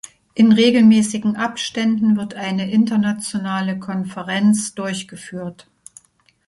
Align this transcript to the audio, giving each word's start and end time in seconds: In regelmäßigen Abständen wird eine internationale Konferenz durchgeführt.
In 0.33 0.51
regelmäßigen 0.53 1.35
Abständen 1.35 2.17
wird 2.17 2.33
eine 2.33 2.71
internationale 2.71 3.77
Konferenz 3.77 4.73
durchgeführt. 4.73 5.67